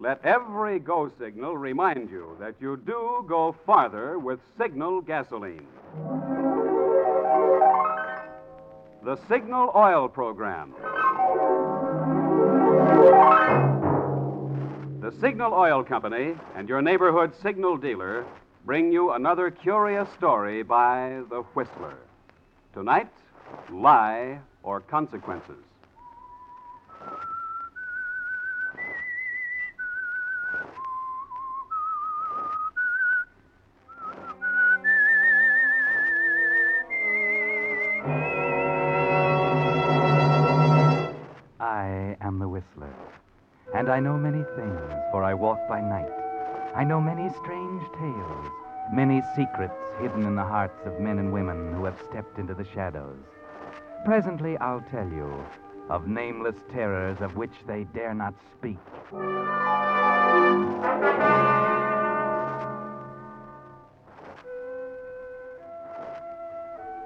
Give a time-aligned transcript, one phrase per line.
[0.00, 5.66] let every go signal remind you that you do go farther with Signal gasoline.
[9.04, 10.74] The Signal Oil Program.
[15.02, 18.24] The Signal Oil Company and your neighborhood signal dealer
[18.64, 21.98] bring you another curious story by The Whistler.
[22.72, 23.12] Tonight,
[23.70, 25.69] Lie or Consequences.
[43.90, 46.12] I know many things, for I walk by night.
[46.76, 48.46] I know many strange tales,
[48.92, 52.64] many secrets hidden in the hearts of men and women who have stepped into the
[52.64, 53.18] shadows.
[54.04, 55.44] Presently, I'll tell you
[55.88, 58.78] of nameless terrors of which they dare not speak.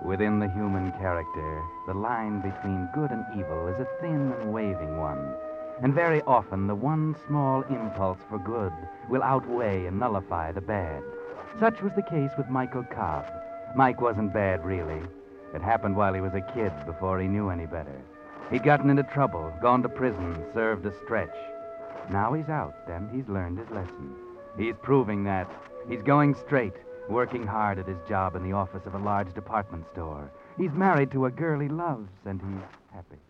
[0.05, 4.99] Within the human character, the line between good and evil is a thin and waving
[4.99, 5.35] one.
[5.83, 8.73] And very often, the one small impulse for good
[9.09, 11.03] will outweigh and nullify the bad.
[11.59, 13.27] Such was the case with Michael Cobb.
[13.77, 15.03] Mike wasn't bad, really.
[15.53, 18.01] It happened while he was a kid before he knew any better.
[18.51, 21.35] He'd gotten into trouble, gone to prison, served a stretch.
[22.11, 24.15] Now he's out, and he's learned his lesson.
[24.57, 25.51] He's proving that.
[25.89, 26.75] He's going straight,
[27.09, 30.31] working hard at his job in the office of a large department store.
[30.57, 33.24] He's married to a girl he loves, and he's happy.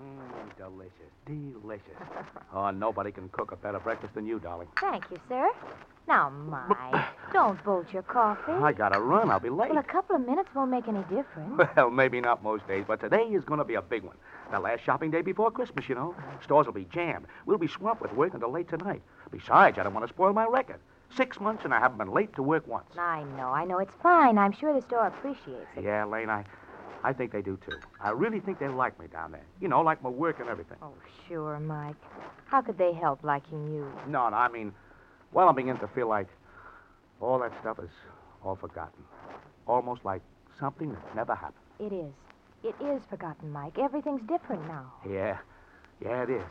[0.00, 1.98] Mm, delicious, delicious.
[2.52, 4.68] oh, nobody can cook a better breakfast than you, darling.
[4.80, 5.48] Thank you, sir.
[6.06, 8.52] Now, Mike, don't bolt your coffee.
[8.52, 9.30] I gotta run.
[9.30, 9.70] I'll be late.
[9.70, 11.62] Well, a couple of minutes won't make any difference.
[11.76, 14.16] Well, maybe not most days, but today is going to be a big one.
[14.50, 16.14] The last shopping day before Christmas, you know.
[16.42, 17.26] Stores will be jammed.
[17.46, 19.02] We'll be swamped with work until late tonight.
[19.30, 20.80] Besides, I don't want to spoil my record.
[21.16, 22.86] Six months and I haven't been late to work once.
[22.98, 23.78] I know, I know.
[23.78, 24.36] It's fine.
[24.36, 25.84] I'm sure the store appreciates it.
[25.84, 26.44] Yeah, Lane, I,
[27.04, 27.76] I think they do too.
[28.00, 29.44] I really think they like me down there.
[29.60, 30.78] You know, like my work and everything.
[30.82, 30.94] Oh,
[31.28, 31.96] sure, Mike.
[32.46, 33.92] How could they help liking you?
[34.08, 34.72] No, no, I mean,
[35.30, 36.28] well, I'm beginning to feel like
[37.20, 37.90] all that stuff is
[38.42, 39.04] all forgotten.
[39.66, 40.22] Almost like
[40.58, 41.64] something that never happened.
[41.78, 42.12] It is.
[42.62, 43.78] It is forgotten, Mike.
[43.78, 44.90] Everything's different now.
[45.06, 45.36] Yeah,
[46.00, 46.42] yeah, it is.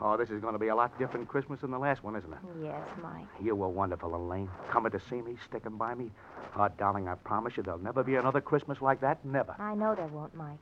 [0.00, 2.32] Oh, this is going to be a lot different Christmas than the last one, isn't
[2.32, 2.38] it?
[2.62, 3.26] Yes, Mike.
[3.42, 4.48] You were wonderful, Elaine.
[4.70, 6.10] Coming to see me, sticking by me.
[6.56, 9.24] Oh, darling, I promise you there'll never be another Christmas like that.
[9.24, 9.56] Never.
[9.58, 10.58] I know there won't, Mike.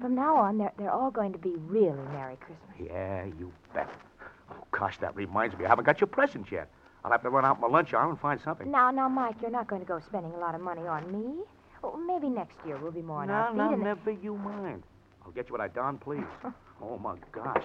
[0.00, 2.90] From now on, they're, they're all going to be really Merry Christmas.
[2.92, 3.88] Yeah, you bet.
[4.50, 5.64] Oh, gosh, that reminds me.
[5.64, 6.68] I haven't got your presents yet.
[7.04, 8.70] I'll have to run out my lunch hour and find something.
[8.70, 11.44] Now, now, Mike, you're not going to go spending a lot of money on me.
[11.84, 13.56] Oh, maybe next year we'll be more on no, our feet.
[13.56, 14.82] no, and never you mind.
[15.24, 16.24] I'll get you what I darn please.
[16.82, 17.62] oh, my gosh.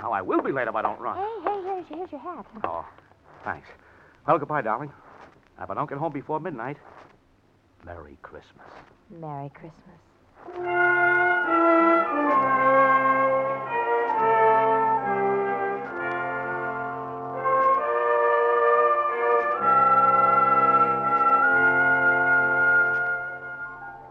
[0.00, 1.18] How I will be late if I don't run.
[1.18, 2.46] Hey, hey, here's, here's your hat.
[2.64, 2.86] Oh,
[3.44, 3.68] thanks.
[4.26, 4.90] Well, goodbye, darling.
[5.60, 6.78] If I don't get home before midnight,
[7.84, 8.64] Merry Christmas.
[9.10, 9.74] Merry Christmas.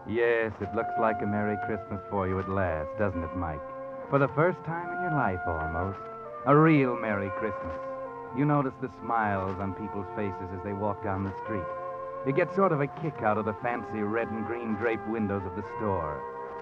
[0.08, 3.58] Yes, it looks like a Merry Christmas for you at last, doesn't it, Mike?
[4.10, 6.00] For the first time in your life, almost.
[6.46, 7.78] A real Merry Christmas.
[8.36, 11.62] You notice the smiles on people's faces as they walk down the street.
[12.26, 15.42] You get sort of a kick out of the fancy red and green draped windows
[15.46, 16.20] of the store.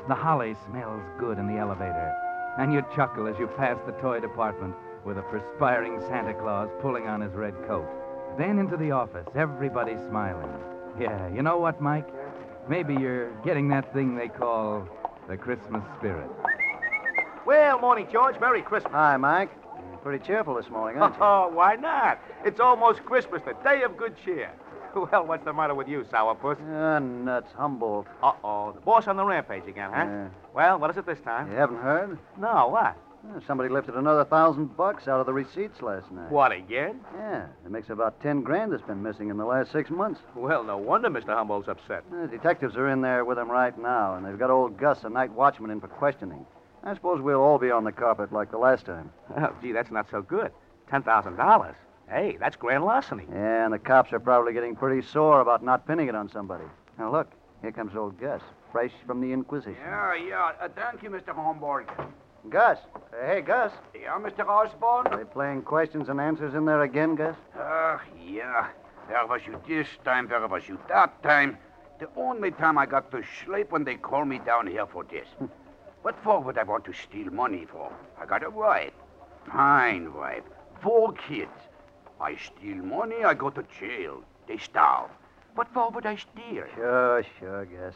[0.08, 2.14] The holly smells good in the elevator.
[2.58, 4.75] And you chuckle as you pass the toy department
[5.06, 7.88] with a perspiring Santa Claus pulling on his red coat.
[8.37, 10.53] Then into the office, everybody smiling.
[11.00, 12.08] Yeah, you know what, Mike?
[12.69, 14.87] Maybe you're getting that thing they call
[15.28, 16.28] the Christmas spirit.
[17.48, 18.38] Well, morning, George.
[18.41, 18.92] Merry Christmas.
[18.92, 19.48] Hi, Mike.
[19.88, 21.22] You're pretty cheerful this morning, aren't you?
[21.22, 22.20] Oh, why not?
[22.44, 24.53] It's almost Christmas, the day of good cheer.
[24.94, 26.58] Well, what's the matter with you, sourpuss?
[26.70, 27.50] Ah, nuts.
[27.56, 28.06] Humboldt.
[28.22, 30.04] Uh-oh, the boss on the rampage again, huh?
[30.04, 30.28] Yeah.
[30.54, 31.50] Well, what is it this time?
[31.50, 32.19] You haven't heard?
[32.38, 32.97] No, what?
[33.28, 36.31] Ah, somebody lifted another thousand bucks out of the receipts last night.
[36.31, 37.00] What, again?
[37.17, 40.20] Yeah, it makes about ten grand that's been missing in the last six months.
[40.34, 41.28] Well, no wonder Mr.
[41.37, 42.05] Humboldt's upset.
[42.11, 45.08] The detectives are in there with him right now, and they've got old Gus, a
[45.08, 46.44] night watchman, in for questioning.
[46.84, 49.10] I suppose we'll all be on the carpet like the last time.
[49.36, 50.52] Oh, gee, that's not so good.
[50.90, 51.75] $10,000.
[52.08, 53.26] Hey, that's grand larceny.
[53.30, 56.64] Yeah, and the cops are probably getting pretty sore about not pinning it on somebody.
[56.98, 57.30] Now, look,
[57.60, 58.40] here comes old Gus,
[58.72, 59.76] fresh from the Inquisition.
[59.78, 60.52] Yeah, yeah.
[60.60, 61.34] Uh, thank you, Mr.
[61.34, 61.86] Homburg.
[62.48, 62.78] Gus.
[62.94, 63.72] Uh, hey, Gus.
[63.94, 64.46] Yeah, Mr.
[64.48, 65.08] Osborne?
[65.08, 67.36] Are they playing questions and answers in there again, Gus?
[67.54, 68.69] Ach, yeah.
[69.08, 70.28] Where was you this time?
[70.28, 71.58] Where was you that time?
[72.00, 75.28] The only time I got to sleep when they called me down here for this.
[76.02, 77.92] what for would I want to steal money for?
[78.20, 78.92] I got a wife.
[79.50, 80.42] Fine wife.
[80.82, 81.50] four kids.
[82.20, 84.22] I steal money, I go to jail.
[84.46, 85.10] They starve.
[85.54, 86.64] What for would I steal?
[86.74, 87.94] Sure, sure, Gus.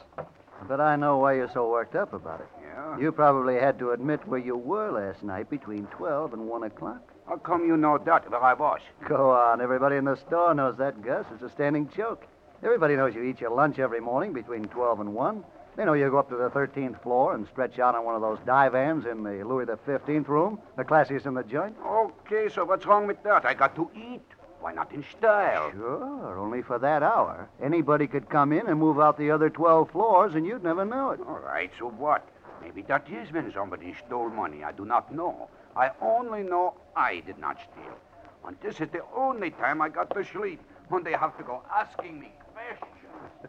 [0.69, 2.46] But I know why you're so worked up about it.
[2.62, 2.99] Yeah?
[2.99, 7.02] You probably had to admit where you were last night between 12 and 1 o'clock.
[7.28, 8.81] How come you know that, where I was?
[9.08, 9.60] Go on.
[9.60, 11.26] Everybody in the store knows that, Gus.
[11.32, 12.26] It's a standing joke.
[12.62, 15.44] Everybody knows you eat your lunch every morning between 12 and 1.
[15.77, 18.21] They know you go up to the 13th floor and stretch out on one of
[18.21, 21.75] those divans in the Louis the 15th room, the classiest in the joint.
[21.87, 23.47] Okay, so what's wrong with that?
[23.47, 24.23] I got to eat.
[24.61, 25.73] Why not in style?
[25.73, 27.49] Sure, only for that hour.
[27.61, 31.11] Anybody could come in and move out the other 12 floors, and you'd never know
[31.11, 31.21] it.
[31.27, 32.29] All right, so what?
[32.63, 34.63] Maybe that is when somebody stole money.
[34.63, 35.49] I do not know.
[35.75, 37.99] I only know I did not steal.
[38.47, 41.63] And this is the only time I got to sleep when they have to go
[41.75, 42.33] asking me.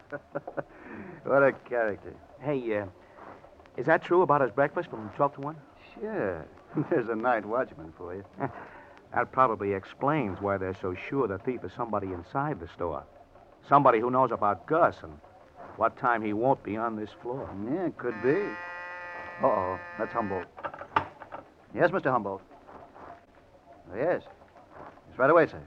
[1.24, 2.14] what a character.
[2.40, 2.86] Hey, uh,
[3.76, 5.56] is that true about his breakfast from 12 to 1?
[5.94, 6.46] Sure.
[6.90, 8.24] There's a night watchman for you.
[9.14, 13.04] That probably explains why they're so sure the thief is somebody inside the store.
[13.68, 15.12] Somebody who knows about Gus and
[15.76, 17.48] what time he won't be on this floor.
[17.72, 18.42] Yeah, could be.
[19.40, 20.46] Uh-oh, that's Humboldt.
[21.72, 22.10] Yes, Mr.
[22.10, 22.42] Humboldt.
[23.92, 24.22] Oh, yes.
[25.10, 25.62] It's right away, sir.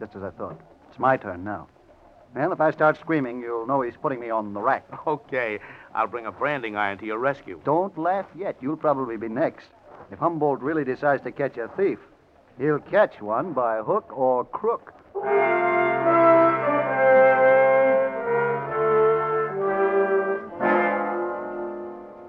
[0.00, 0.58] Just as I thought.
[0.88, 1.68] It's my turn now.
[2.34, 4.84] Well, if I start screaming, you'll know he's putting me on the rack.
[5.06, 5.60] Okay,
[5.94, 7.60] I'll bring a branding iron to your rescue.
[7.64, 8.56] Don't laugh yet.
[8.60, 9.66] You'll probably be next.
[10.10, 11.98] If Humboldt really decides to catch a thief,
[12.58, 14.92] he'll catch one by hook or crook.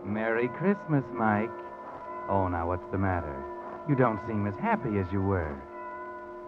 [0.06, 1.50] Merry Christmas, Mike.
[2.30, 3.36] Oh, now what's the matter?
[3.90, 5.56] You don't seem as happy as you were.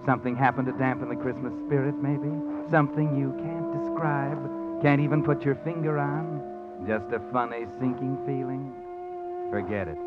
[0.06, 2.30] Something happened to dampen the Christmas spirit, maybe?
[2.70, 6.86] Something you can't describe, can't even put your finger on?
[6.86, 8.74] Just a funny, sinking feeling?
[9.50, 9.98] Forget it.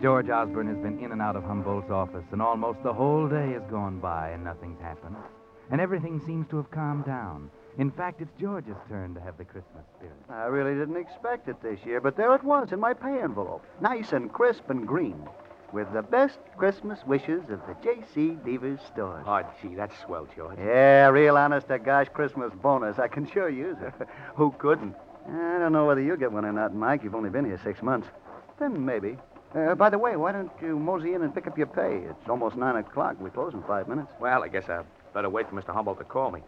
[0.00, 3.52] George Osborne has been in and out of Humboldt's office, and almost the whole day
[3.52, 5.16] has gone by and nothing's happened.
[5.70, 7.50] And everything seems to have calmed down.
[7.78, 10.16] In fact, it's George's turn to have the Christmas spirit.
[10.28, 13.64] I really didn't expect it this year, but there it was in my pay envelope.
[13.80, 15.28] Nice and crisp and green.
[15.72, 18.36] With the best Christmas wishes of the J.C.
[18.44, 19.24] Devers stores.
[19.26, 20.58] Oh, gee, that's swell, George.
[20.58, 22.98] Yeah, real honest to gosh Christmas bonus.
[22.98, 23.94] I can sure use it.
[24.34, 24.96] Who couldn't?
[25.28, 27.04] I don't know whether you'll get one or not, Mike.
[27.04, 28.08] You've only been here six months.
[28.58, 29.16] Then maybe.
[29.54, 31.98] Uh, by the way, why don't you mosey in and pick up your pay?
[32.08, 33.20] It's almost nine o'clock.
[33.20, 34.10] We close in five minutes.
[34.20, 34.82] Well, I guess I
[35.14, 35.72] better wait for Mr.
[35.72, 36.40] Humboldt to call me.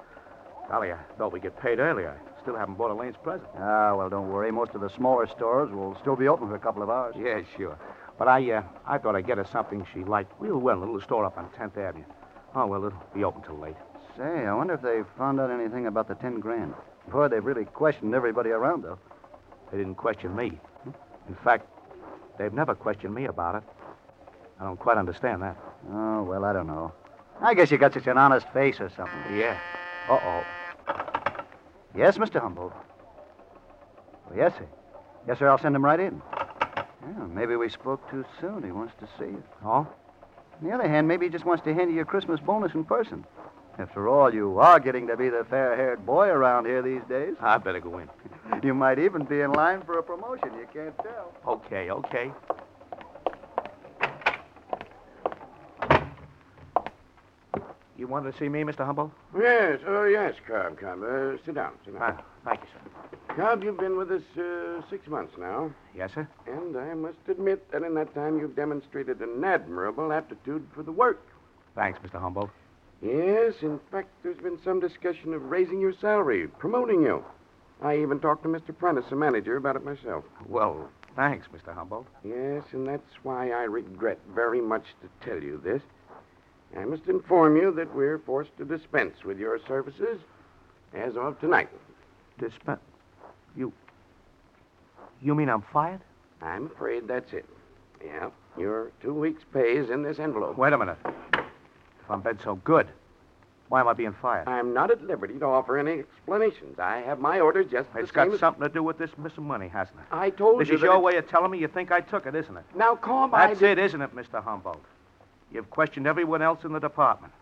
[0.68, 2.10] Golly, I thought we'd get paid earlier.
[2.18, 3.48] I still haven't bought Elaine's present.
[3.58, 4.50] Ah, well, don't worry.
[4.50, 7.14] Most of the smaller stores will still be open for a couple of hours.
[7.18, 7.78] Yeah, sure.
[8.22, 11.00] But I, uh, I thought I'd get her something she liked real well, a little
[11.00, 12.04] store up on 10th Avenue.
[12.54, 13.74] Oh, well, it'll be open till late.
[14.16, 16.72] Say, I wonder if they found out anything about the ten grand.
[17.10, 19.00] Boy, they've really questioned everybody around, though.
[19.72, 20.52] They didn't question me.
[21.28, 21.66] In fact,
[22.38, 23.64] they've never questioned me about it.
[24.60, 25.56] I don't quite understand that.
[25.90, 26.92] Oh, well, I don't know.
[27.40, 29.36] I guess you got such an honest face or something.
[29.36, 29.58] Yeah.
[30.08, 30.44] Uh-oh.
[31.96, 32.40] Yes, Mr.
[32.40, 32.72] Humboldt.
[34.28, 34.68] Well, yes, sir.
[35.26, 36.22] Yes, sir, I'll send him right in.
[37.02, 38.62] Well, maybe we spoke too soon.
[38.62, 39.43] He wants to see you.
[39.64, 39.87] Oh?
[40.62, 42.84] On the other hand, maybe he just wants to hand you your Christmas bonus in
[42.84, 43.25] person.
[43.78, 47.34] After all, you are getting to be the fair-haired boy around here these days.
[47.40, 48.08] I better go in.
[48.62, 50.50] You might even be in line for a promotion.
[50.56, 51.32] You can't tell.
[51.49, 52.31] Okay, okay.
[58.02, 58.85] You wanted to see me, Mr.
[58.85, 59.12] Humboldt?
[59.40, 61.04] Yes, oh, yes, Cobb, Cobb.
[61.04, 62.16] Uh, sit down, sit down.
[62.18, 63.37] Ah, thank you, sir.
[63.37, 66.26] Cobb, you've been with us uh, six months now, Yes, sir?
[66.49, 70.90] and I must admit that in that time you've demonstrated an admirable aptitude for the
[70.90, 71.25] work.
[71.76, 72.21] Thanks, Mr.
[72.21, 72.50] Humboldt.
[73.02, 77.25] Yes, in fact, there's been some discussion of raising your salary, promoting you.
[77.82, 78.76] I even talked to Mr.
[78.76, 80.25] Prentice, the manager, about it myself.
[80.49, 81.73] Well, thanks, Mr.
[81.73, 82.09] Humboldt.
[82.25, 85.82] Yes, and that's why I regret very much to tell you this.
[86.76, 90.19] I must inform you that we're forced to dispense with your services
[90.95, 91.69] as of tonight.
[92.38, 92.81] Dispense.
[93.57, 93.73] You.
[95.21, 96.00] You mean I'm fired?
[96.41, 97.45] I'm afraid that's it.
[98.05, 100.57] Yeah, your two weeks' pay is in this envelope.
[100.59, 100.99] Wait a minute.
[101.35, 102.88] If I'm been so good,
[103.69, 104.49] why am I being fired?
[104.49, 106.79] I'm not at liberty to offer any explanations.
[106.81, 109.17] I have my orders just the It's same got as- something to do with this
[109.19, 110.05] missing money, hasn't it?
[110.11, 110.59] I told you.
[110.61, 112.57] This you is that your way of telling me you think I took it, isn't
[112.57, 112.64] it?
[112.75, 113.33] Now, calm.
[113.35, 114.43] I That's it, isn't it, Mr.
[114.43, 114.83] Humboldt?
[115.52, 117.32] You've questioned everyone else in the department.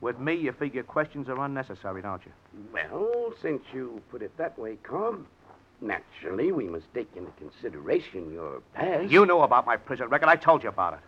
[0.00, 2.32] With me, you figure questions are unnecessary, don't you?
[2.72, 5.26] Well, since you put it that way, Cobb,
[5.80, 9.10] naturally we must take into consideration your past.
[9.10, 10.28] You knew about my prison record.
[10.28, 11.00] I told you about it.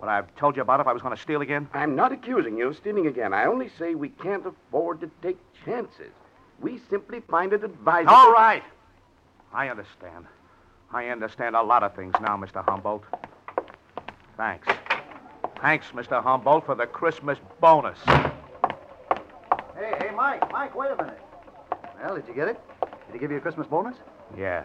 [0.00, 1.68] Would I have told you about it if I was going to steal again?
[1.72, 3.32] I'm not accusing you of stealing again.
[3.32, 6.12] I only say we can't afford to take chances.
[6.60, 8.12] We simply find it advisable.
[8.12, 8.62] All right.
[9.52, 10.26] I understand.
[10.92, 12.64] I understand a lot of things now, Mr.
[12.64, 13.04] Humboldt.
[14.36, 14.68] Thanks.
[15.60, 16.22] Thanks, Mr.
[16.22, 17.98] Humboldt, for the Christmas bonus.
[18.06, 21.18] Hey, hey, Mike, Mike, wait a minute.
[22.00, 22.60] Well, did you get it?
[22.80, 23.96] Did he give you a Christmas bonus?
[24.36, 24.64] Yeah.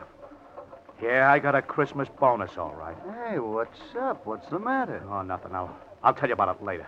[1.01, 2.95] Yeah, I got a Christmas bonus, all right.
[3.29, 4.25] Hey, what's up?
[4.25, 5.01] What's the matter?
[5.09, 5.55] Oh, nothing.
[5.55, 6.87] I'll, I'll tell you about it later.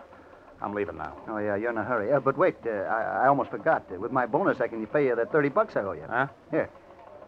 [0.62, 1.16] I'm leaving now.
[1.28, 2.12] Oh, yeah, you're in a hurry.
[2.14, 3.86] Uh, but wait, uh, I, I almost forgot.
[3.92, 6.06] Uh, with my bonus, I can pay you that 30 bucks I owe you.
[6.08, 6.28] Huh?
[6.52, 6.70] Here.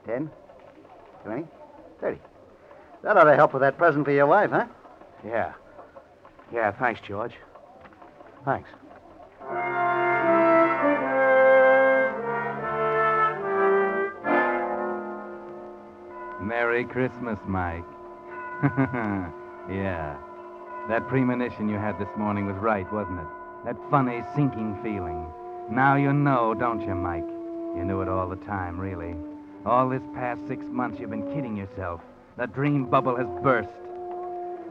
[0.06, 0.30] 10,
[1.24, 1.44] 20,
[2.00, 2.20] 30.
[3.04, 4.68] That ought to help with that present for your wife, huh?
[5.26, 5.54] Yeah.
[6.54, 7.34] Yeah, thanks, George.
[8.46, 8.70] Thanks.
[16.42, 17.84] Merry Christmas, Mike.
[19.70, 20.16] yeah.
[20.88, 23.26] That premonition you had this morning was right, wasn't it?
[23.66, 25.26] That funny, sinking feeling.
[25.72, 27.26] Now you know, don't you, Mike?
[27.76, 29.16] You knew it all the time, really.
[29.66, 32.02] All this past six months, you've been kidding yourself.
[32.38, 33.70] The dream bubble has burst.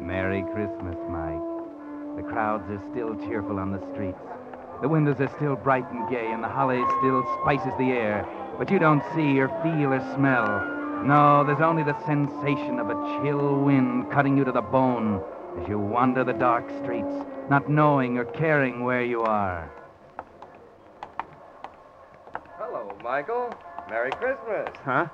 [0.01, 1.54] Merry Christmas, Mike.
[2.17, 4.19] The crowds are still cheerful on the streets.
[4.83, 8.27] The windows are still bright and gay, and the holly still spices the air.
[8.59, 10.47] But you don't see or feel or smell.
[11.05, 15.23] No, there's only the sensation of a chill wind cutting you to the bone
[15.61, 17.13] as you wander the dark streets,
[17.51, 19.71] not knowing or caring where you are.
[22.59, 23.53] Hello, Michael.
[23.91, 24.69] Merry Christmas.
[24.85, 25.07] Huh?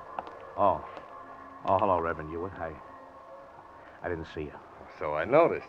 [0.57, 0.85] Oh.
[1.67, 2.53] Oh, hello, Reverend Hewitt.
[2.59, 2.73] I.
[4.03, 4.53] I didn't see you.
[4.99, 5.67] So I noticed.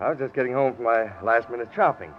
[0.00, 2.10] I was just getting home from my last minute shopping.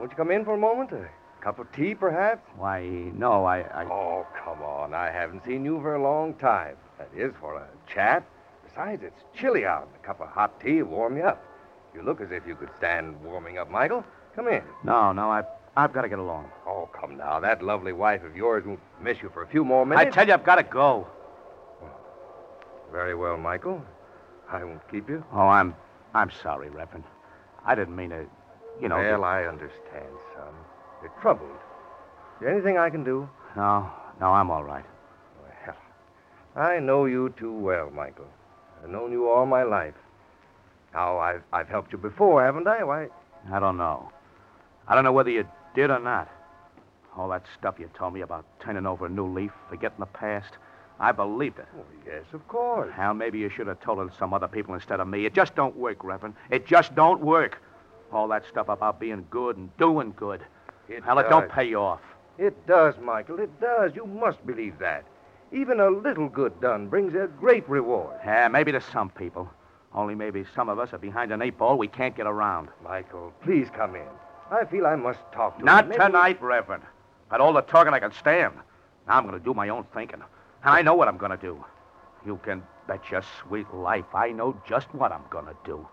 [0.00, 0.90] Won't you come in for a moment?
[0.90, 1.08] A
[1.40, 2.42] cup of tea, perhaps?
[2.56, 2.82] Why,
[3.14, 3.60] no, I.
[3.60, 3.84] I...
[3.84, 4.94] Oh, come on.
[4.94, 6.76] I haven't seen you for a long time.
[6.98, 8.24] That is, for a chat.
[8.66, 9.88] Besides, it's chilly out.
[10.02, 11.44] A cup of hot tea will warm you up.
[11.94, 14.04] You look as if you could stand warming up, Michael.
[14.34, 14.62] Come in.
[14.82, 15.44] No, no, I,
[15.76, 16.50] I've got to get along.
[16.66, 17.38] Oh, come now.
[17.38, 20.08] That lovely wife of yours won't miss you for a few more minutes.
[20.08, 21.06] I tell you, I've got to go.
[22.90, 23.82] Very well, Michael.
[24.50, 25.24] I won't keep you.
[25.32, 25.74] Oh, I'm.
[26.14, 27.04] I'm sorry, Reverend.
[27.64, 28.26] I didn't mean to.
[28.80, 28.96] You know.
[28.96, 30.54] well, I understand, son.
[31.02, 31.50] You're troubled.
[31.50, 33.28] Is there anything I can do?
[33.56, 34.84] No, no, I'm all right.
[35.66, 35.76] Well,
[36.54, 38.28] I know you too well, Michael.
[38.82, 39.94] I've known you all my life.
[40.94, 42.84] Now, I've, I've helped you before, haven't I?
[42.84, 43.08] Why,
[43.50, 44.10] I don't know.
[44.86, 46.28] I don't know whether you did or not.
[47.16, 50.54] All that stuff you told me about turning over a new leaf, forgetting the past,
[51.00, 51.66] I believed it.
[51.76, 52.92] oh, yes, of course.
[52.92, 55.26] Hal, maybe you should have told it to some other people instead of me.
[55.26, 56.34] It just don't work, Reverend.
[56.50, 57.62] It just don't work.
[58.12, 60.40] All that stuff about being good and doing good.
[60.88, 62.00] It Hal, it don't pay you off.
[62.38, 63.38] It does, Michael.
[63.38, 63.94] It does.
[63.94, 65.04] You must believe that.
[65.52, 68.16] Even a little good done brings a great reward.
[68.24, 69.48] Yeah, maybe to some people.
[69.94, 72.68] Only maybe some of us are behind an eight ball we can't get around.
[72.84, 74.06] Michael, please come in.
[74.50, 75.64] I feel I must talk to you.
[75.64, 76.82] Not tonight, Reverend.
[77.30, 78.54] Had all the talking I can stand.
[79.06, 80.22] Now I'm going to do my own thinking.
[80.64, 81.64] And I know what I'm going to do.
[82.26, 85.86] You can bet your sweet life I know just what I'm going to do.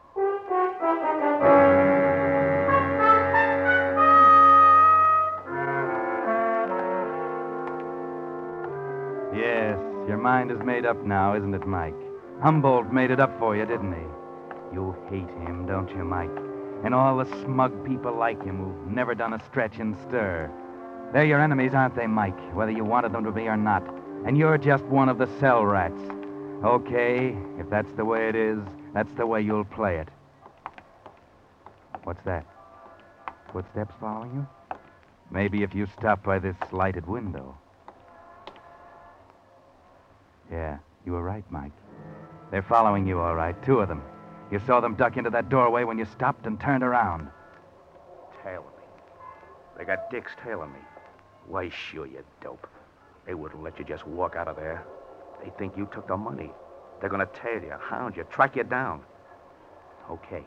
[9.38, 11.94] Yes, your mind is made up now, isn't it, Mike?
[12.42, 14.74] Humboldt made it up for you, didn't he?
[14.74, 16.36] You hate him, don't you, Mike?
[16.84, 20.50] And all the smug people like him who've never done a stretch and stir.
[21.14, 22.40] They're your enemies, aren't they, Mike?
[22.56, 23.84] Whether you wanted them to be or not.
[24.26, 26.02] And you're just one of the cell rats.
[26.64, 28.60] Okay, if that's the way it is,
[28.92, 30.10] that's the way you'll play it.
[32.04, 32.46] What's that?
[33.54, 34.78] Footsteps following you?
[35.30, 37.56] Maybe if you stop by this lighted window.
[40.52, 41.72] Yeah, you were right, Mike.
[42.50, 43.56] They're following you, all right.
[43.64, 44.02] Two of them.
[44.52, 47.28] You saw them duck into that doorway when you stopped and turned around.
[48.44, 48.86] Tailing me.
[49.78, 50.80] They got dicks tailing me.
[51.48, 52.68] Why, sure, you dope.
[53.26, 54.86] They wouldn't let you just walk out of there.
[55.44, 56.52] They think you took the money.
[57.00, 59.02] They're going to tail you, hound you, track you down.
[60.10, 60.44] Okay.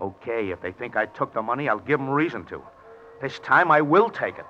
[0.00, 2.62] Okay, if they think I took the money, I'll give them reason to.
[3.20, 4.44] This time I will take it.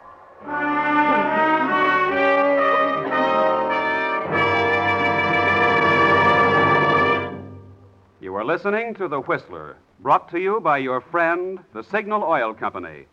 [8.20, 12.52] You are listening to The Whistler, brought to you by your friend, the Signal Oil
[12.52, 13.06] Company.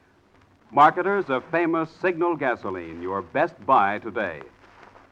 [0.74, 4.42] Marketers of famous Signal gasoline, your best buy today.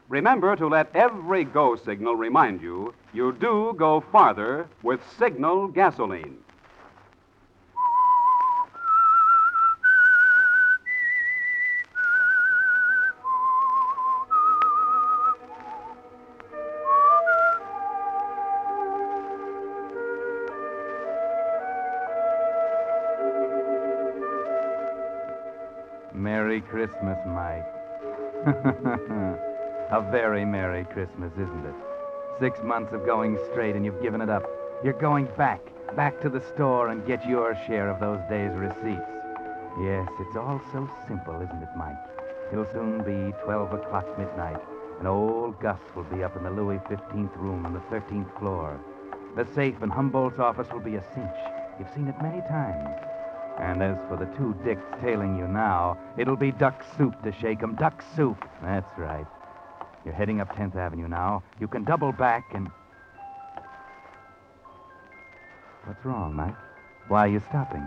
[0.08, 6.41] Remember to let every go signal remind you you do go farther with Signal gasoline.
[27.02, 27.66] Christmas, Mike.
[29.90, 31.74] A very Merry Christmas, isn't it?
[32.38, 34.44] Six months of going straight and you've given it up.
[34.84, 35.60] You're going back.
[35.96, 39.10] back to the store and get your share of those days' receipts.
[39.80, 41.98] Yes, it's all so simple, isn't it, Mike?
[42.52, 44.62] It'll soon be 12 o'clock midnight,
[45.00, 48.78] and old Gus will be up in the Louis 15th room on the 13th floor.
[49.34, 51.36] The safe in Humboldt's office will be a cinch.
[51.80, 53.11] You've seen it many times.
[53.58, 57.62] And as for the two dicks tailing you now, it'll be duck soup to shake
[57.62, 57.74] 'em.
[57.74, 58.44] Duck soup.
[58.62, 59.26] That's right.
[60.04, 61.42] You're heading up 10th Avenue now.
[61.60, 62.70] You can double back and.
[65.84, 66.54] What's wrong, Mike?
[67.08, 67.86] Why are you stopping?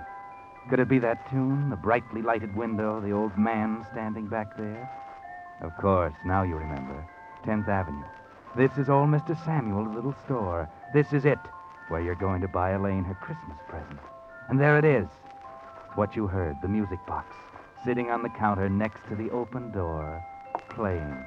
[0.69, 4.89] Could it be that tune, the brightly lighted window, the old man standing back there?
[5.61, 7.05] Of course, now you remember.
[7.45, 8.03] 10th Avenue.
[8.55, 9.35] This is old Mr.
[9.45, 10.69] Samuel's little store.
[10.93, 11.39] This is it,
[11.89, 13.99] where you're going to buy Elaine her Christmas present.
[14.49, 15.07] And there it is.
[15.95, 17.33] It's what you heard, the music box,
[17.85, 20.21] sitting on the counter next to the open door,
[20.67, 21.23] playing.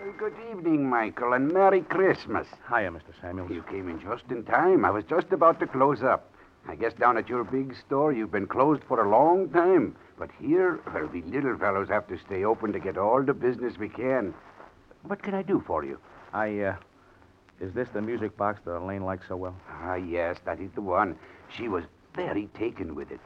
[0.00, 2.46] Well, good evening, Michael, and Merry Christmas.
[2.68, 3.20] Hiya, Mr.
[3.20, 3.50] Samuels.
[3.50, 4.84] You came in just in time.
[4.84, 6.30] I was just about to close up.
[6.68, 9.96] I guess down at your big store you've been closed for a long time.
[10.16, 13.78] But here, well, we little fellows have to stay open to get all the business
[13.78, 14.32] we can.
[15.02, 15.98] What can I do for you?
[16.32, 16.76] I, uh,
[17.62, 19.54] is this the music box that Elaine likes so well?
[19.70, 21.16] Ah, yes, that is the one.
[21.48, 23.20] She was very taken with it.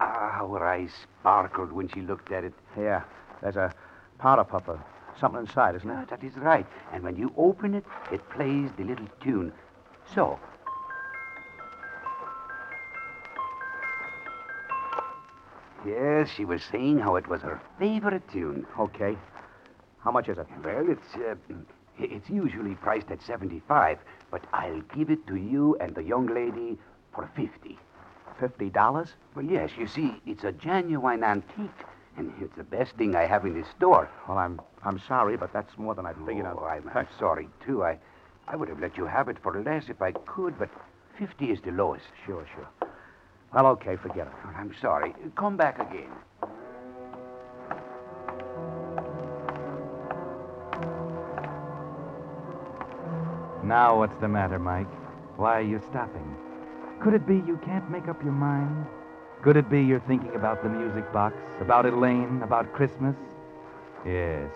[0.00, 2.54] Ah, how her eyes sparkled when she looked at it.
[2.78, 3.02] Yeah,
[3.42, 3.72] there's a
[4.18, 4.80] powder puff of
[5.20, 6.08] something inside, isn't Ah, it?
[6.08, 6.66] that is right.
[6.92, 9.52] And when you open it, it plays the little tune.
[10.14, 10.38] So.
[15.86, 18.66] Yes, she was saying how it was her favorite tune.
[18.78, 19.16] Okay.
[20.02, 20.46] How much is it?
[20.64, 21.34] Well, it's uh,
[21.98, 23.98] it's usually priced at seventy-five,
[24.30, 26.78] but I'll give it to you and the young lady
[27.14, 27.78] for fifty.
[28.40, 29.10] Fifty dollars?
[29.34, 31.84] Well, yes, you see, it's a genuine antique,
[32.16, 34.10] and it's the best thing I have in this store.
[34.28, 36.64] Well, I'm I'm sorry, but that's more than I figured Oh.
[36.64, 37.84] I'm, I'm sorry, too.
[37.84, 37.98] I,
[38.46, 40.68] I would have let you have it for less if I could, but
[41.18, 42.04] 50 is the lowest.
[42.26, 42.68] Sure, sure.
[43.54, 44.32] Well, okay, forget it.
[44.44, 45.14] Well, I'm sorry.
[45.36, 46.10] Come back again.
[53.64, 54.92] Now, what's the matter, Mike?
[55.36, 56.36] Why are you stopping?
[57.00, 58.86] Could it be you can't make up your mind?
[59.40, 63.16] Could it be you're thinking about the music box, about Elaine, about Christmas?
[64.04, 64.50] Yes.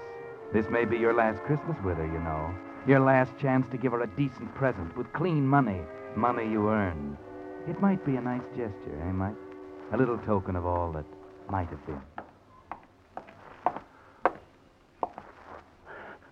[0.53, 2.55] This may be your last Christmas with her, you know.
[2.87, 5.81] Your last chance to give her a decent present with clean money,
[6.15, 7.17] money you earned.
[7.67, 9.35] It might be a nice gesture, eh, Mike?
[9.93, 11.07] A little token of all that
[11.49, 12.03] might have been.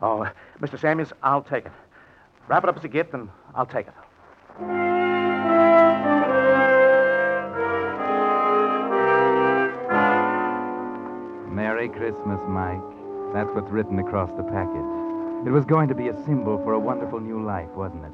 [0.03, 0.79] Oh, uh, Mr.
[0.79, 1.73] Samuels, I'll take it.
[2.49, 3.95] Wrap it up as a gift, and I'll take it.
[11.51, 12.81] Merry Christmas, Mike.
[13.35, 15.47] That's what's written across the package.
[15.47, 18.13] It was going to be a symbol for a wonderful new life, wasn't it?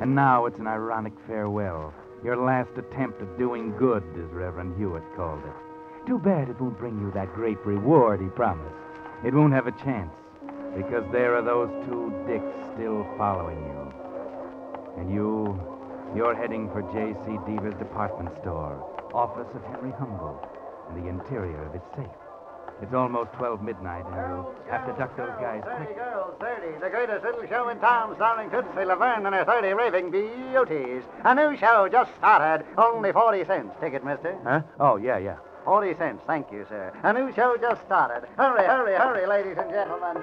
[0.00, 1.92] And now it's an ironic farewell.
[2.24, 6.06] Your last attempt at doing good, as Reverend Hewitt called it.
[6.06, 8.74] Too bad it won't bring you that great reward he promised.
[9.24, 10.14] It won't have a chance,
[10.76, 13.92] because there are those two dicks still following you.
[14.98, 15.58] And you,
[16.16, 17.38] you're heading for J.C.
[17.46, 18.80] Deaver's department store,
[19.12, 20.44] office of Henry Humboldt,
[20.88, 22.06] and the interior of its safe.
[22.80, 25.88] It's almost 12 midnight, and you'll have to duck those guys quick.
[25.88, 26.78] 30 girls, 30.
[26.80, 31.02] The greatest little show in town starring Tootsie Laverne and her 30 raving beauties.
[31.24, 32.66] A new show just started.
[32.76, 33.74] Only 40 cents.
[33.80, 34.36] Ticket, mister.
[34.42, 34.62] Huh?
[34.80, 35.36] Oh, yeah, yeah.
[35.64, 36.22] 40 cents.
[36.26, 36.92] Thank you, sir.
[37.02, 38.28] A new show just started.
[38.36, 40.22] Hurry, hurry, hurry, ladies and gentlemen.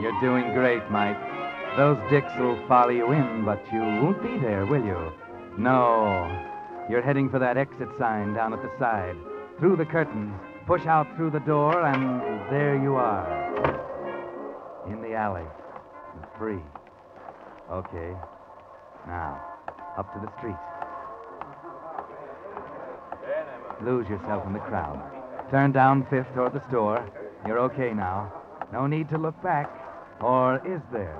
[0.00, 1.18] You're doing great, Mike.
[1.76, 5.12] Those dicks will follow you in, but you won't be there, will you?
[5.58, 6.30] No.
[6.88, 9.16] You're heading for that exit sign down at the side.
[9.58, 10.34] Through the curtains,
[10.66, 12.20] push out through the door, and
[12.52, 13.26] there you are.
[14.88, 15.44] In the alley.
[16.38, 16.60] Free.
[17.70, 18.14] Okay.
[19.06, 19.40] Now,
[19.96, 20.56] up to the street.
[23.82, 25.00] Lose yourself in the crowd.
[25.50, 27.08] Turn down Fifth toward the store.
[27.46, 28.32] You're okay now.
[28.72, 29.70] No need to look back.
[30.20, 31.16] Or is there?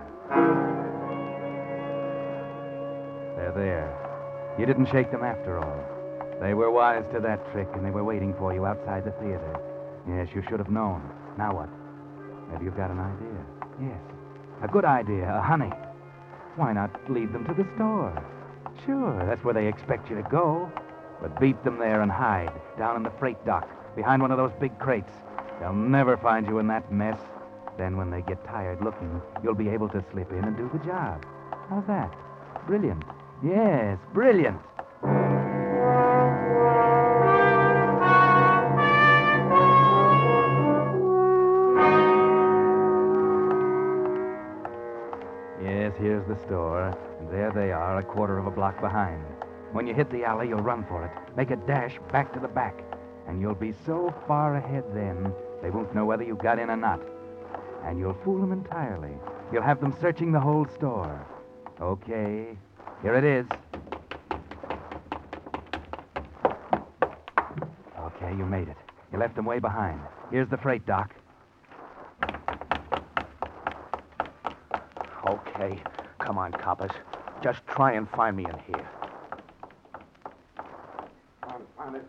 [3.36, 4.56] They're there.
[4.58, 6.40] You didn't shake them after all.
[6.40, 9.60] They were wise to that trick, and they were waiting for you outside the theater.
[10.08, 11.02] Yes, you should have known.
[11.36, 11.68] Now what?
[12.50, 13.90] Maybe you've got an idea.
[13.90, 14.00] Yes.
[14.62, 15.34] A good idea.
[15.34, 15.72] A honey.
[16.56, 18.12] Why not lead them to the store?
[18.86, 20.70] Sure, that's where they expect you to go.
[21.20, 24.52] But beat them there and hide, down in the freight dock, behind one of those
[24.60, 25.12] big crates.
[25.60, 27.18] They'll never find you in that mess.
[27.76, 30.84] Then, when they get tired looking, you'll be able to slip in and do the
[30.84, 31.24] job.
[31.68, 32.14] How's that?
[32.66, 33.02] Brilliant.
[33.42, 34.60] Yes, brilliant.
[46.46, 49.22] Store, and there they are, a quarter of a block behind.
[49.72, 51.36] When you hit the alley, you'll run for it.
[51.36, 52.82] Make a dash back to the back.
[53.28, 55.32] And you'll be so far ahead then,
[55.62, 57.00] they won't know whether you got in or not.
[57.84, 59.12] And you'll fool them entirely.
[59.52, 61.26] You'll have them searching the whole store.
[61.80, 62.56] Okay,
[63.02, 63.46] here it is.
[67.98, 68.76] Okay, you made it.
[69.12, 70.00] You left them way behind.
[70.30, 71.14] Here's the freight, dock.
[75.26, 75.82] Okay.
[76.24, 76.90] Come on, coppers.
[77.42, 78.88] Just try and find me in here.
[81.42, 82.04] Found, found it.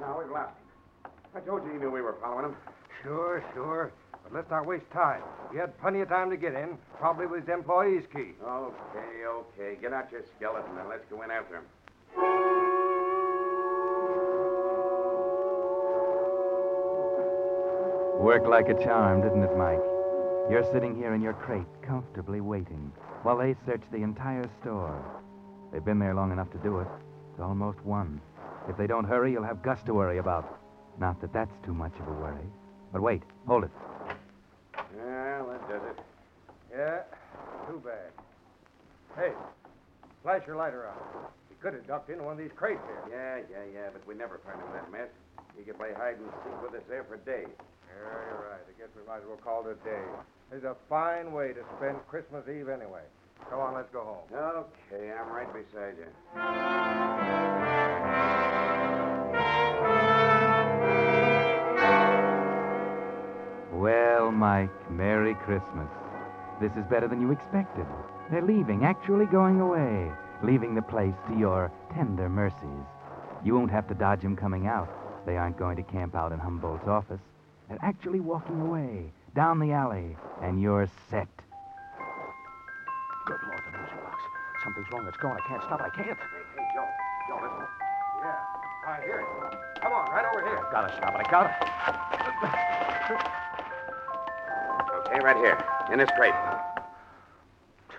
[0.00, 0.52] Now we've lost
[1.04, 1.10] him.
[1.34, 2.56] I told you he knew we were following him.
[3.02, 3.92] Sure, sure.
[4.22, 5.22] But let's not waste time.
[5.50, 8.34] He had plenty of time to get in, probably with his employee's key.
[8.46, 9.76] Okay, okay.
[9.80, 11.64] Get out your skeleton and let's go in after him.
[18.20, 19.82] Worked like a charm, didn't it, Mike?
[20.48, 25.04] You're sitting here in your crate, comfortably waiting, while they search the entire store.
[25.72, 26.88] They've been there long enough to do it.
[27.32, 28.20] It's almost one.
[28.68, 30.58] If they don't hurry, you'll have Gus to worry about.
[30.98, 32.46] Not that that's too much of a worry.
[32.92, 33.70] But wait, hold it.
[34.96, 35.98] Well, that does it.
[36.74, 37.02] Yeah,
[37.66, 38.12] too bad.
[39.16, 39.32] Hey,
[40.22, 40.96] flash your lighter on.
[41.48, 43.02] He could have ducked into one of these crates here.
[43.10, 45.08] Yeah, yeah, yeah, but we never find him in that mess.
[45.56, 47.48] He could play hide and seek with us there for days.
[47.48, 48.62] Yeah, you're right.
[48.62, 50.04] I guess we might as well call it a day.
[50.50, 53.02] It's a fine way to spend Christmas Eve anyway.
[53.50, 54.64] Come on, let's go home.
[54.92, 56.06] Okay, I'm right beside you.
[63.78, 65.88] Well, Mike, Merry Christmas.
[66.60, 67.86] This is better than you expected.
[68.30, 70.10] They're leaving, actually going away,
[70.42, 72.86] leaving the place to your tender mercies.
[73.44, 74.88] You won't have to dodge 'em coming out.
[75.26, 77.20] They aren't going to camp out in Humboldt's office.
[77.68, 81.28] They're actually walking away, down the alley, and you're set.
[83.26, 84.22] Good Lord, the music box.
[84.64, 85.06] Something's wrong.
[85.06, 85.36] It's going.
[85.36, 85.86] I can't stop it.
[85.86, 86.06] I can't.
[86.06, 86.14] Hey,
[86.56, 86.88] hey, Joe.
[87.28, 87.66] Joe, listen.
[88.20, 88.34] Yeah,
[88.86, 89.26] I hear it.
[89.82, 90.58] Come on, right over here.
[90.58, 91.26] i Gotta stop it.
[91.26, 91.54] I gotta.
[95.06, 95.58] Okay, right here.
[95.92, 96.34] In this crate.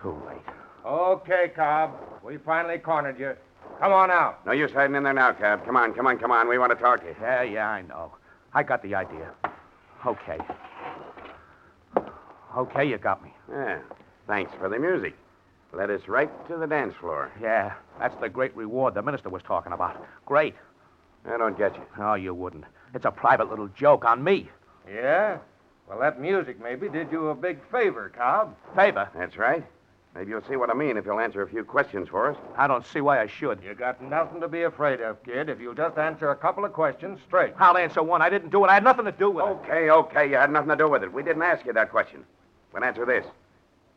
[0.02, 0.38] Too late.
[0.86, 1.92] Okay, Cobb.
[2.24, 3.36] We finally cornered you.
[3.80, 4.46] Come on out.
[4.46, 5.65] No use hiding in there now, Cobb.
[5.65, 6.50] Come on, come on, come on.
[6.50, 7.15] We want to talk to you.
[7.22, 8.12] Yeah, yeah, I know.
[8.54, 9.32] I got the idea.
[10.06, 10.38] Okay.
[12.57, 13.33] Okay, you got me.
[13.51, 13.79] Yeah.
[14.27, 15.15] Thanks for the music.
[15.71, 17.31] Led us right to the dance floor.
[17.41, 20.03] Yeah, that's the great reward the minister was talking about.
[20.25, 20.55] Great.
[21.25, 21.83] I don't get you.
[21.99, 22.65] Oh, you wouldn't.
[22.95, 24.49] It's a private little joke on me.
[24.91, 25.38] Yeah?
[25.88, 28.55] Well, that music maybe did you a big favor, Cobb.
[28.75, 29.09] Favor.
[29.15, 29.63] That's right.
[30.15, 32.38] Maybe you'll see what I mean if you'll answer a few questions for us.
[32.57, 33.62] I don't see why I should.
[33.63, 36.73] You got nothing to be afraid of, kid, if you'll just answer a couple of
[36.73, 37.53] questions straight.
[37.59, 38.21] I'll answer one.
[38.23, 38.69] I didn't do it.
[38.69, 39.49] I had nothing to do with it.
[39.49, 40.27] Okay, okay.
[40.29, 41.13] You had nothing to do with it.
[41.13, 42.25] We didn't ask you that question.
[42.73, 43.25] But answer this.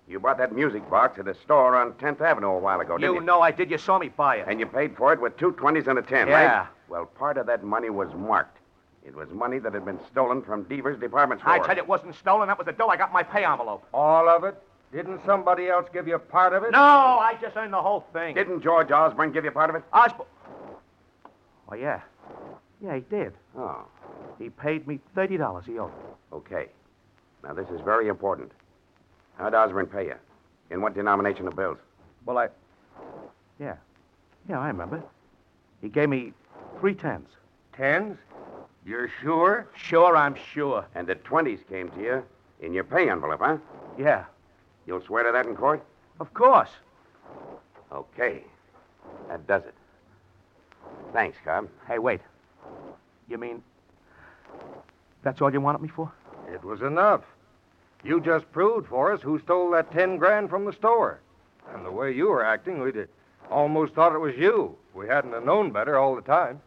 [0.08, 3.14] You bought that music box at a store on 10th Avenue a while ago, didn't
[3.14, 3.26] You you?
[3.26, 3.70] know I did.
[3.70, 4.46] You saw me buy it.
[4.48, 6.34] And you paid for it with two 20s and a 10, Yeah.
[6.58, 6.66] right?
[6.88, 8.58] Well, part of that money was marked.
[9.06, 11.52] It was money that had been stolen from Deaver's department store.
[11.52, 12.48] I tell you, it wasn't stolen.
[12.48, 12.88] That was the dough.
[12.88, 13.84] I got in my pay envelope.
[13.94, 14.60] All of it?
[14.92, 16.72] Didn't somebody else give you part of it?
[16.72, 18.34] No, I just earned the whole thing.
[18.34, 19.82] Didn't George Osborne give you part of it?
[19.92, 20.28] Osborne.
[21.70, 22.00] Oh, yeah.
[22.82, 23.32] Yeah, he did.
[23.56, 23.84] Oh,
[24.38, 25.88] He paid me $30 he owed.
[25.88, 25.94] me.
[26.32, 26.68] okay.
[27.42, 28.52] Now, this is very important.
[29.38, 30.14] How'd Osborne pay you?
[30.70, 31.78] In what denomination of bills?
[32.24, 32.48] Well, I.
[33.58, 33.76] Yeah.
[34.48, 35.02] Yeah, I remember.
[35.80, 36.32] He gave me
[36.80, 37.28] three tens.
[37.72, 38.16] Tens?
[38.84, 39.68] You're sure?
[39.76, 40.84] Sure, I'm sure.
[40.94, 42.24] And the 20s came to you
[42.60, 43.58] in your pay envelope, huh?
[43.98, 44.24] Yeah,
[44.86, 45.84] You'll swear to that in court?
[46.20, 46.70] of course.
[47.92, 48.42] Okay.
[49.28, 49.74] That does it.
[51.12, 51.68] Thanks, Cobb.
[51.86, 52.20] Hey, wait.
[53.28, 53.62] You mean
[55.22, 56.10] that's all you wanted me for?
[56.52, 57.22] It was enough.
[58.04, 61.20] You just proved for us who stole that ten grand from the store.
[61.72, 63.06] And the way you were acting, we'd
[63.48, 64.76] almost thought it was you.
[64.92, 66.60] We hadn't have known better all the time.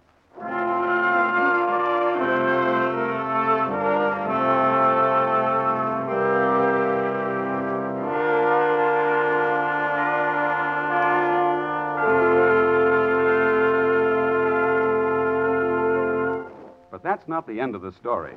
[16.92, 18.34] But that's not the end of the story.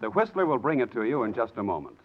[0.00, 1.96] The Whistler will bring it to you in just a moment.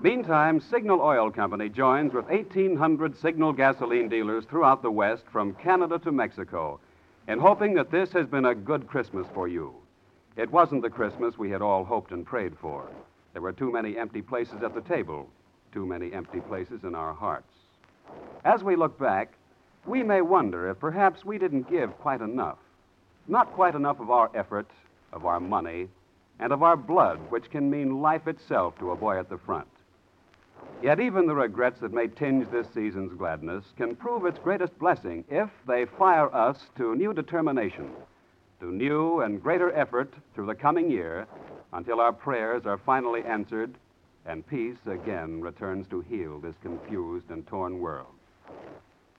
[0.00, 5.98] Meantime, Signal Oil Company joins with 1,800 Signal gasoline dealers throughout the West from Canada
[5.98, 6.78] to Mexico
[7.26, 9.74] in hoping that this has been a good Christmas for you.
[10.36, 12.88] It wasn't the Christmas we had all hoped and prayed for.
[13.32, 15.28] There were too many empty places at the table,
[15.72, 17.52] too many empty places in our hearts.
[18.44, 19.32] As we look back,
[19.84, 22.58] we may wonder if perhaps we didn't give quite enough.
[23.26, 24.70] Not quite enough of our effort,
[25.12, 25.88] of our money,
[26.38, 29.66] and of our blood, which can mean life itself to a boy at the front.
[30.80, 35.24] Yet even the regrets that may tinge this season's gladness can prove its greatest blessing
[35.28, 37.90] if they fire us to new determination,
[38.60, 41.26] to new and greater effort through the coming year
[41.72, 43.74] until our prayers are finally answered
[44.24, 48.14] and peace again returns to heal this confused and torn world.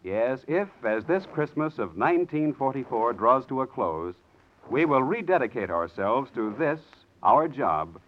[0.01, 4.15] Yes, if, as this Christmas of 1944 draws to a close,
[4.69, 6.79] we will rededicate ourselves to this,
[7.21, 7.99] our job,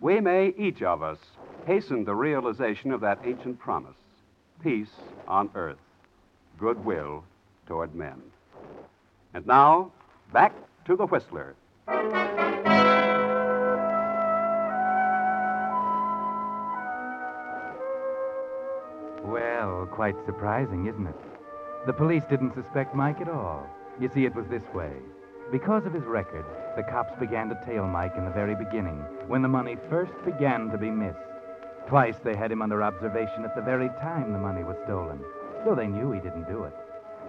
[0.00, 1.18] we may, each of us,
[1.66, 3.96] hasten the realization of that ancient promise
[4.62, 4.88] peace
[5.28, 5.76] on earth,
[6.58, 7.22] goodwill
[7.66, 8.22] toward men.
[9.34, 9.92] And now,
[10.32, 10.54] back
[10.86, 11.54] to the Whistler.
[19.24, 21.14] Well, quite surprising, isn't it?
[21.84, 23.68] The police didn't suspect Mike at all.
[24.00, 24.92] You see, it was this way.
[25.52, 28.98] Because of his record, the cops began to tail Mike in the very beginning,
[29.28, 31.18] when the money first began to be missed.
[31.88, 35.20] Twice they had him under observation at the very time the money was stolen,
[35.64, 36.74] though they knew he didn't do it.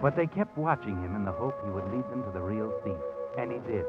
[0.02, 2.72] But they kept watching him in the hope he would lead them to the real
[2.84, 2.96] thief,
[3.38, 3.84] and he did.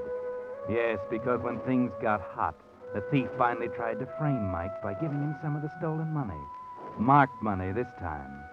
[0.70, 2.56] Yes, because when things got hot,
[2.94, 6.40] the thief finally tried to frame Mike by giving him some of the stolen money.
[6.98, 8.44] Marked money this time.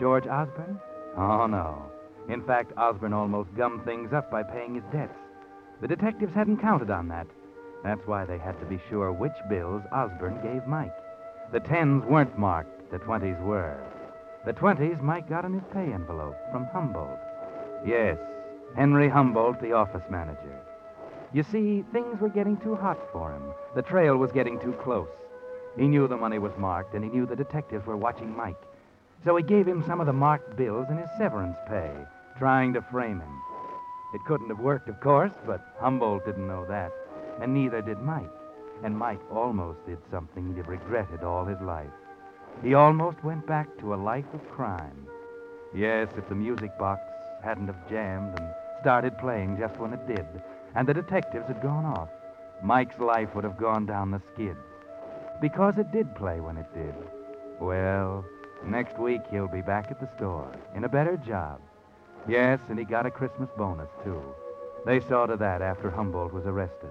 [0.00, 0.80] George Osborne?
[1.16, 1.82] Oh, no.
[2.28, 5.18] In fact, Osborne almost gummed things up by paying his debts.
[5.80, 7.26] The detectives hadn't counted on that.
[7.82, 10.94] That's why they had to be sure which bills Osborne gave Mike.
[11.52, 13.78] The tens weren't marked, the twenties were.
[14.46, 17.18] The twenties Mike got in his pay envelope from Humboldt.
[17.84, 18.16] Yes,
[18.74, 20.58] Henry Humboldt, the office manager.
[21.34, 23.42] You see, things were getting too hot for him.
[23.74, 25.10] The trail was getting too close.
[25.76, 28.62] He knew the money was marked, and he knew the detectives were watching Mike.
[29.22, 31.92] So he gave him some of the marked bills in his severance pay,
[32.38, 33.42] trying to frame him.
[34.14, 36.92] It couldn't have worked, of course, but Humboldt didn't know that,
[37.42, 38.30] and neither did Mike.
[38.82, 41.92] And Mike almost did something he'd regretted all his life.
[42.62, 45.06] He almost went back to a life of crime.
[45.74, 47.00] Yes, if the music box
[47.42, 48.48] hadn't have jammed and
[48.80, 50.26] started playing just when it did,
[50.74, 52.08] and the detectives had gone off,
[52.62, 54.58] Mike's life would have gone down the skids.
[55.40, 56.94] Because it did play when it did.
[57.60, 58.24] Well,
[58.64, 61.60] next week he'll be back at the store in a better job.
[62.28, 64.22] Yes, and he got a Christmas bonus, too.
[64.86, 66.90] They saw to that after Humboldt was arrested.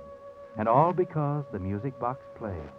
[0.57, 2.71] And all because the music box played.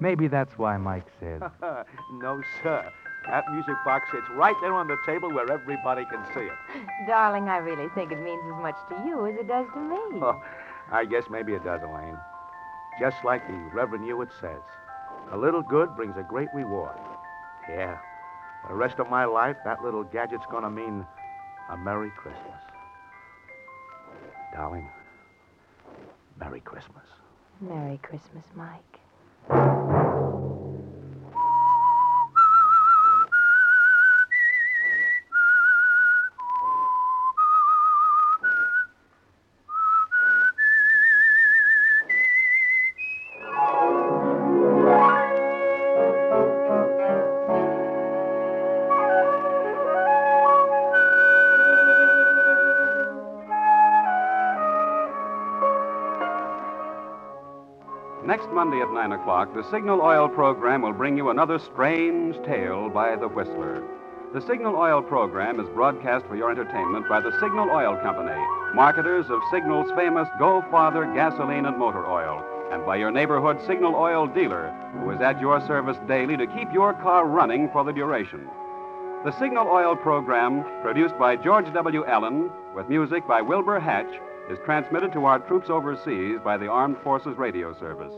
[0.00, 1.42] Maybe that's why Mike said,
[2.12, 2.90] no, sir.
[3.26, 6.86] That music box sits right there on the table where everybody can see it.
[7.06, 10.20] Darling, I really think it means as much to you as it does to me.
[10.20, 10.42] Oh,
[10.90, 12.18] I guess maybe it does, Elaine.
[13.00, 14.60] Just like the Reverend Hewitt says,
[15.32, 16.96] a little good brings a great reward.
[17.68, 17.96] Yeah.
[18.62, 21.06] For the rest of my life, that little gadget's going to mean
[21.70, 22.60] a Merry Christmas.
[24.54, 24.88] Darling,
[26.38, 27.04] Merry Christmas.
[27.60, 29.93] Merry Christmas, Mike.
[59.24, 63.82] O'clock, the Signal Oil program will bring you another strange tale by the Whistler.
[64.34, 68.38] The Signal Oil program is broadcast for your entertainment by the Signal Oil Company,
[68.74, 73.94] marketers of Signal's famous Go Farther gasoline and motor oil, and by your neighborhood Signal
[73.94, 77.94] Oil dealer, who is at your service daily to keep your car running for the
[77.94, 78.46] duration.
[79.24, 82.04] The Signal Oil program, produced by George W.
[82.04, 86.98] Allen, with music by Wilbur Hatch, is transmitted to our troops overseas by the Armed
[87.02, 88.12] Forces Radio Service.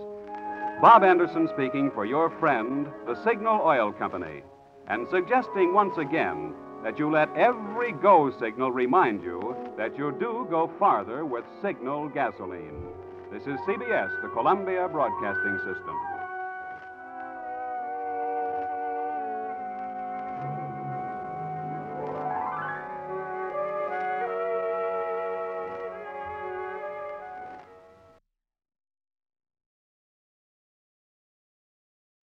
[0.81, 4.43] Bob Anderson speaking for your friend, the Signal Oil Company,
[4.89, 6.53] and suggesting once again
[6.85, 12.11] that you let every go signal remind you that you do go farther with Signal
[12.11, 12.89] gasoline.
[13.33, 15.97] This is CBS, the Columbia Broadcasting System.